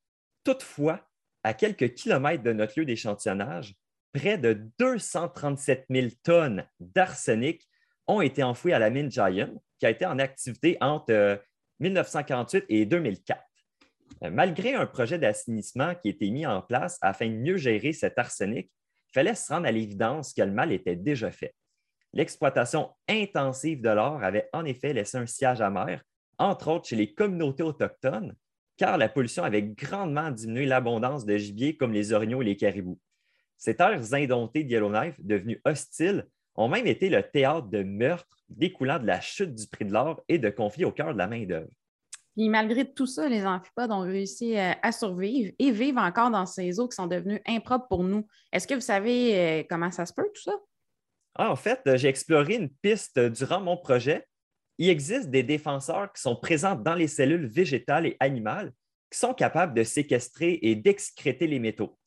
[0.44, 1.08] Toutefois,
[1.44, 3.76] à quelques kilomètres de notre lieu d'échantillonnage,
[4.14, 7.68] près de 237 000 tonnes d'arsenic
[8.08, 11.42] ont été enfouies à la mine Giant, qui a été en activité entre
[11.80, 13.42] 1948 euh, et 2004.
[14.24, 17.94] Euh, malgré un projet d'assainissement qui a été mis en place afin de mieux gérer
[17.94, 18.72] cet arsenic,
[19.10, 21.54] il fallait se rendre à l'évidence que le mal était déjà fait.
[22.16, 26.02] L'exploitation intensive de l'or avait en effet laissé un siège amer,
[26.38, 28.34] entre autres chez les communautés autochtones,
[28.78, 33.00] car la pollution avait grandement diminué l'abondance de gibier comme les orignaux et les caribous.
[33.58, 36.26] Ces terres indomptées de Yellowknife, devenues hostiles,
[36.56, 40.22] ont même été le théâtre de meurtres découlant de la chute du prix de l'or
[40.30, 41.70] et de conflits au cœur de la main-d'œuvre.
[42.36, 46.46] Puis malgré tout ça, les amphipodes ont réussi euh, à survivre et vivent encore dans
[46.46, 48.26] ces eaux qui sont devenues impropres pour nous.
[48.52, 50.54] Est-ce que vous savez euh, comment ça se peut, tout ça?
[51.36, 54.26] Ah, en fait, j'ai exploré une piste durant mon projet.
[54.78, 58.72] Il existe des défenseurs qui sont présents dans les cellules végétales et animales
[59.12, 61.98] qui sont capables de séquestrer et d'excréter les métaux.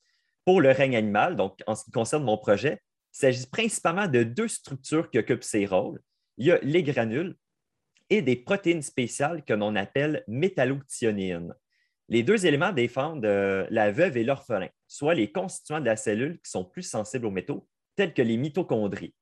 [0.45, 2.81] Pour le règne animal, donc en ce qui concerne mon projet,
[3.14, 6.01] il s'agit principalement de deux structures qui occupent ces rôles.
[6.38, 7.37] Il y a les granules
[8.11, 11.55] et des protéines spéciales que l'on appelle métallothionines.
[12.09, 16.41] Les deux éléments défendent euh, la veuve et l'orphelin, soit les constituants de la cellule
[16.43, 19.13] qui sont plus sensibles aux métaux, tels que les mitochondries.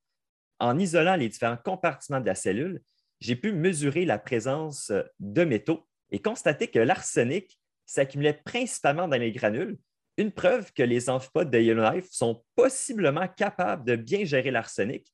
[0.59, 2.83] En isolant les différents compartiments de la cellule,
[3.21, 9.33] j'ai pu mesurer la présence de métaux et constater que l'arsenic s'accumulait principalement dans les
[9.33, 9.79] granules,
[10.19, 15.11] une preuve que les amphipodes de Yellowknife sont possiblement capables de bien gérer l'arsenic.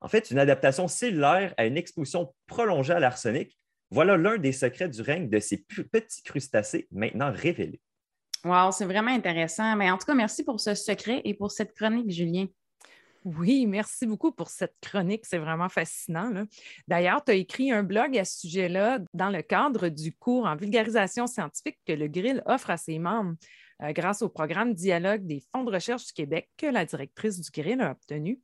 [0.00, 3.56] En fait, une adaptation cellulaire à une exposition prolongée à l'arsenic,
[3.92, 7.80] voilà l'un des secrets du règne de ces petits crustacés maintenant révélés.
[8.44, 9.76] Wow, c'est vraiment intéressant.
[9.76, 12.46] Mais en tout cas, merci pour ce secret et pour cette chronique, Julien.
[13.24, 15.24] Oui, merci beaucoup pour cette chronique.
[15.24, 16.30] C'est vraiment fascinant.
[16.88, 20.56] D'ailleurs, tu as écrit un blog à ce sujet-là dans le cadre du cours en
[20.56, 23.34] vulgarisation scientifique que le Grill offre à ses membres
[23.82, 27.50] euh, grâce au programme Dialogue des fonds de recherche du Québec que la directrice du
[27.50, 28.40] Grill a obtenu.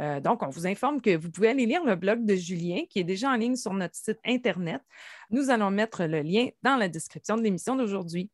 [0.00, 3.00] Euh, donc, on vous informe que vous pouvez aller lire le blog de Julien qui
[3.00, 4.82] est déjà en ligne sur notre site Internet.
[5.30, 8.30] Nous allons mettre le lien dans la description de l'émission d'aujourd'hui.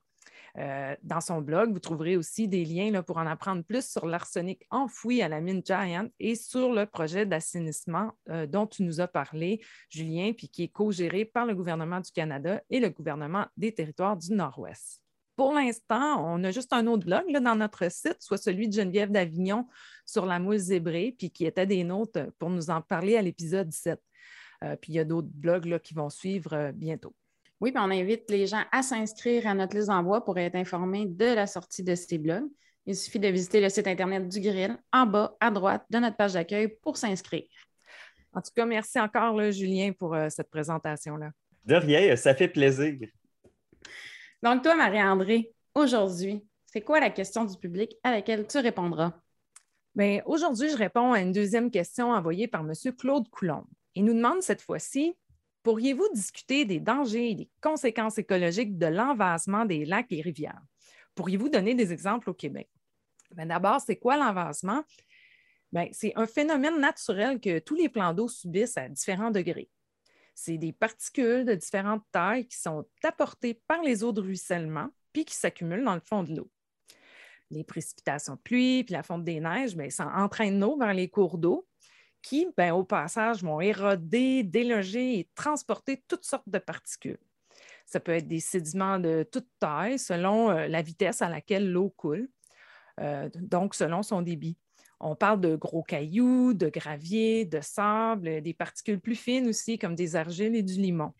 [0.58, 4.66] Euh, dans son blog, vous trouverez aussi des liens pour en apprendre plus sur l'arsenic
[4.70, 9.08] enfoui à la mine Giant et sur le projet d'assainissement euh, dont tu nous as
[9.08, 13.72] parlé, Julien, puis qui est co-géré par le gouvernement du Canada et le gouvernement des
[13.74, 15.02] territoires du Nord-Ouest.
[15.36, 19.10] Pour l'instant, on a juste un autre blog dans notre site, soit celui de Geneviève
[19.10, 19.68] d'Avignon
[20.06, 23.70] sur la moule zébrée, puis qui était des nôtres pour nous en parler à l'épisode
[23.70, 24.00] 7.
[24.64, 27.14] Euh, puis il y a d'autres blogs qui vont suivre bientôt.
[27.60, 31.06] Oui, puis on invite les gens à s'inscrire à notre liste d'envoi pour être informés
[31.06, 32.48] de la sortie de ces blogs.
[32.84, 36.16] Il suffit de visiter le site Internet du Grill en bas à droite de notre
[36.16, 37.48] page d'accueil pour s'inscrire.
[38.32, 41.30] En tout cas, merci encore, Julien, pour euh, cette présentation-là.
[41.64, 42.94] De rien, ça fait plaisir.
[44.42, 49.14] Donc, toi, Marie-André, aujourd'hui, c'est quoi la question du public à laquelle tu répondras?
[49.94, 52.72] Bien, aujourd'hui, je réponds à une deuxième question envoyée par M.
[52.98, 53.64] Claude Coulomb.
[53.94, 55.16] Il nous demande cette fois-ci
[55.66, 60.62] Pourriez-vous discuter des dangers et des conséquences écologiques de l'envasement des lacs et rivières?
[61.16, 62.70] Pourriez-vous donner des exemples au Québec?
[63.32, 64.84] Ben, d'abord, c'est quoi l'envasement?
[65.72, 69.68] Ben, c'est un phénomène naturel que tous les plans d'eau subissent à différents degrés.
[70.36, 75.24] C'est des particules de différentes tailles qui sont apportées par les eaux de ruissellement puis
[75.24, 76.48] qui s'accumulent dans le fond de l'eau.
[77.50, 81.08] Les précipitations de pluie puis la fonte des neiges, bien, ça entraîne l'eau vers les
[81.08, 81.66] cours d'eau
[82.26, 87.20] qui, ben, au passage, vont éroder, déloger et transporter toutes sortes de particules.
[87.86, 91.90] Ça peut être des sédiments de toute taille selon euh, la vitesse à laquelle l'eau
[91.90, 92.28] coule,
[93.00, 94.58] euh, donc selon son débit.
[94.98, 99.94] On parle de gros cailloux, de gravier, de sable, des particules plus fines aussi, comme
[99.94, 101.12] des argiles et du limon.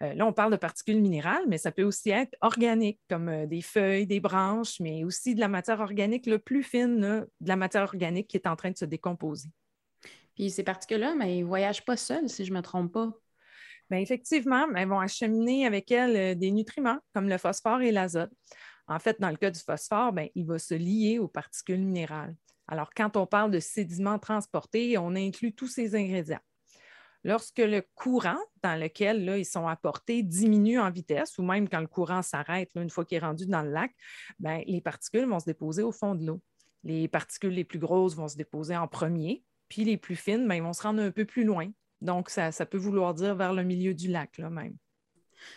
[0.00, 3.60] Euh, là, on parle de particules minérales, mais ça peut aussi être organique, comme des
[3.60, 7.82] feuilles, des branches, mais aussi de la matière organique le plus fine, de la matière
[7.82, 9.50] organique qui est en train de se décomposer.
[10.34, 13.12] Puis ces particules-là, mais ils ne voyagent pas seuls, si je ne me trompe pas.
[13.90, 18.32] Bien, effectivement, elles vont acheminer avec elles euh, des nutriments comme le phosphore et l'azote.
[18.86, 22.34] En fait, dans le cas du phosphore, bien, il va se lier aux particules minérales.
[22.66, 26.40] Alors, quand on parle de sédiments transportés, on inclut tous ces ingrédients.
[27.24, 31.80] Lorsque le courant dans lequel là, ils sont apportés diminue en vitesse, ou même quand
[31.80, 33.92] le courant s'arrête, une fois qu'il est rendu dans le lac,
[34.38, 36.42] bien, les particules vont se déposer au fond de l'eau.
[36.82, 40.54] Les particules les plus grosses vont se déposer en premier, puis les plus fines, ben,
[40.54, 41.70] ils vont se rendre un peu plus loin.
[42.00, 44.76] Donc, ça, peut vouloir dire vers le milieu du lac, là même.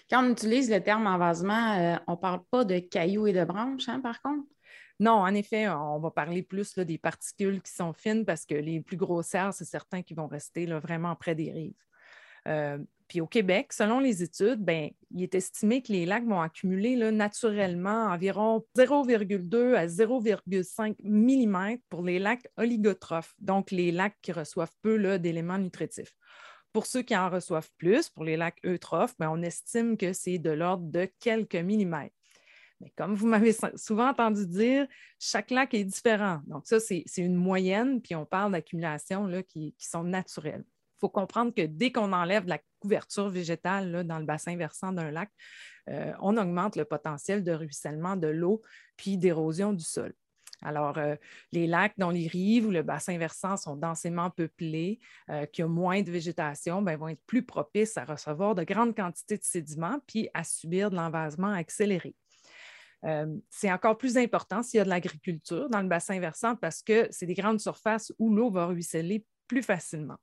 [0.10, 3.44] Quand on utilise le terme envasement, euh, on ne parle pas de cailloux et de
[3.44, 4.48] branches, hein, par contre?
[5.00, 8.82] Non, en effet, on va parler plus des particules qui sont fines parce que les
[8.82, 11.86] plus grossières, c'est certains qui vont rester vraiment près des rives.
[12.48, 16.42] Euh, puis au Québec, selon les études, ben, il est estimé que les lacs vont
[16.42, 24.32] accumuler naturellement environ 0,2 à 0,5 mm pour les lacs oligotrophes, donc les lacs qui
[24.32, 26.14] reçoivent peu d'éléments nutritifs.
[26.74, 30.38] Pour ceux qui en reçoivent plus, pour les lacs eutrophes, ben, on estime que c'est
[30.38, 32.14] de l'ordre de quelques millimètres.
[32.82, 34.88] Mais comme vous m'avez souvent entendu dire,
[35.20, 36.42] chaque lac est différent.
[36.46, 40.64] Donc, ça, c'est une moyenne, puis on parle d'accumulations qui, qui, sont naturelles.
[40.98, 45.12] Il faut comprendre que dès qu'on enlève la couverture végétale dans le bassin versant d'un
[45.12, 45.30] lac,
[45.90, 48.62] euh, on augmente le potentiel de ruissellement de l'eau
[48.96, 50.14] puis d'érosion du sol.
[50.64, 51.16] Alors, euh,
[51.52, 55.70] les lacs dont les rives ou le bassin versant sont densément peuplés, euh, qui ont
[55.70, 60.00] moins de végétation, ben, vont être plus propices à recevoir de grandes quantités de sédiments
[60.08, 62.16] puis à subir de l'envasement accéléré.
[63.52, 67.08] c'est encore plus important s'il y a de l'agriculture dans le bassin versant parce que
[67.12, 70.18] c'est des grandes surfaces où l'eau va ruisseler plus facilement.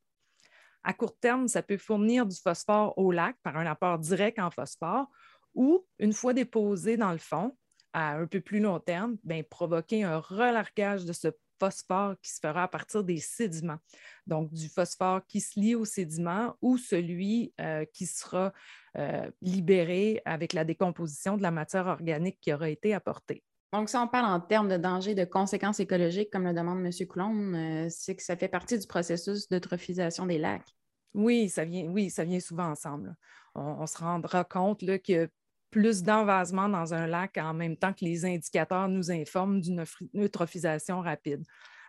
[0.85, 4.51] À court terme, ça peut fournir du phosphore au lac par un apport direct en
[4.51, 5.07] phosphore
[5.55, 7.57] ou, une fois déposé dans le fond,
[7.93, 11.29] à un peu plus long terme, bien, provoquer un relargage de ce
[11.59, 13.79] phosphore qui se fera à partir des sédiments.
[14.27, 18.53] Donc, du phosphore qui se lie aux sédiments ou celui euh, qui sera
[18.99, 23.43] euh, libéré avec la décomposition de la matière organique qui aura été apportée.
[23.73, 26.93] Donc, si on parle en termes de danger, de conséquences écologiques, comme le demande M.
[27.09, 30.69] Coulombe, euh, c'est que ça fait partie du processus d'eutrophisation des lacs.
[31.15, 33.15] Oui, ça vient, oui, ça vient souvent ensemble.
[33.55, 35.27] On, se rendra compte qu'il y a
[35.71, 39.85] plus d'envasement dans un lac en même temps que les indicateurs nous informent d'une
[40.15, 41.45] eutrophisation rapide.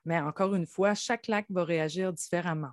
[0.05, 2.71] Mais encore une fois, chaque lac va réagir différemment.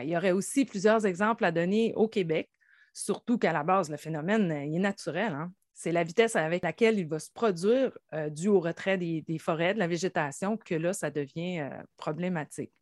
[0.00, 2.48] il y aurait aussi plusieurs exemples à donner au Québec,
[2.92, 5.32] surtout qu'à la base, le phénomène est naturel.
[5.32, 9.38] Hein c'est la vitesse avec laquelle il va se produire euh, dû au retrait des,
[9.38, 12.72] forêts, de la végétation, que là, ça devient euh, problématique.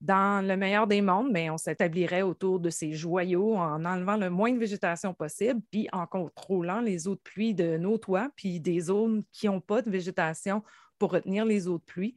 [0.00, 4.30] Dans le meilleur des mondes, bien, on s'établirait autour de ces joyaux en enlevant le
[4.30, 8.58] moins de végétation possible, puis en contrôlant les eaux de pluie de nos toits, puis
[8.58, 10.62] des zones qui n'ont pas de végétation
[10.98, 12.14] pour retenir les eaux de pluie,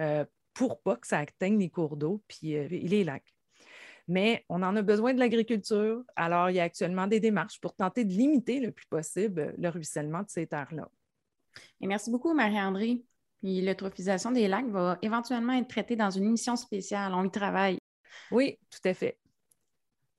[0.00, 0.24] euh,
[0.54, 3.33] pour pas que ça atteigne les cours d'eau puis les lacs
[4.08, 6.02] mais on en a besoin de l'agriculture.
[6.16, 9.68] Alors, il y a actuellement des démarches pour tenter de limiter le plus possible le
[9.68, 10.88] ruissellement de ces terres-là.
[11.80, 13.02] merci beaucoup, Marie-André.
[13.42, 17.12] l'eutrophisation des lacs va éventuellement être traitée dans une émission spéciale.
[17.14, 17.78] On y travaille.
[18.30, 19.18] Oui, tout à fait.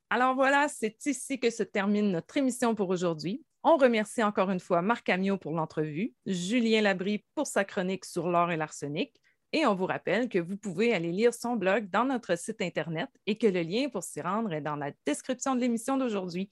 [0.10, 3.44] Alors voilà, c'est ici que se termine notre émission pour aujourd'hui.
[3.64, 8.30] On remercie encore une fois Marc Amiot pour l'entrevue, Julien Labrie pour sa chronique sur
[8.30, 9.20] l'or et l'arsenic,
[9.56, 13.10] et on vous rappelle que vous pouvez aller lire son blog dans notre site Internet
[13.26, 16.50] et que le lien pour s'y rendre est dans la description de l'émission d'aujourd'hui.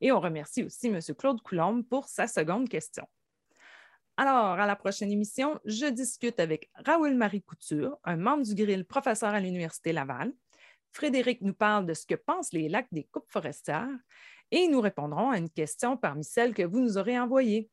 [0.00, 1.00] Et on remercie aussi M.
[1.18, 3.08] Claude Coulombe pour sa seconde question.
[4.16, 8.84] Alors, à la prochaine émission, je discute avec Raoul Marie Couture, un membre du Grill,
[8.84, 10.32] professeur à l'Université Laval.
[10.92, 13.98] Frédéric nous parle de ce que pensent les lacs des coupes forestières
[14.52, 17.68] et nous répondrons à une question parmi celles que vous nous aurez envoyées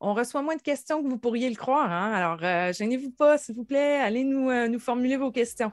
[0.00, 1.90] on reçoit moins de questions que vous pourriez le croire.
[1.90, 2.12] Hein.
[2.12, 5.72] Alors, euh, gênez-vous pas, s'il vous plaît, allez nous, euh, nous formuler vos questions.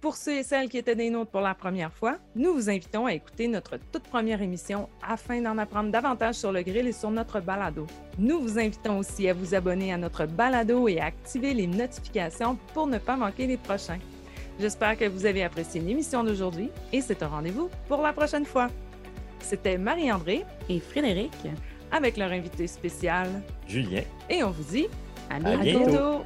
[0.00, 3.06] Pour ceux et celles qui étaient des nôtres pour la première fois, nous vous invitons
[3.06, 7.12] à écouter notre toute première émission afin d'en apprendre davantage sur le grill et sur
[7.12, 7.86] notre balado.
[8.18, 12.58] Nous vous invitons aussi à vous abonner à notre balado et à activer les notifications
[12.74, 14.00] pour ne pas manquer les prochains.
[14.58, 18.68] J'espère que vous avez apprécié l'émission d'aujourd'hui et c'est un rendez-vous pour la prochaine fois.
[19.38, 21.32] C'était Marie-André et Frédéric
[21.92, 23.28] avec leur invité spécial,
[23.68, 24.02] Julien.
[24.28, 24.86] Et on vous dit
[25.30, 26.24] à, bientôt.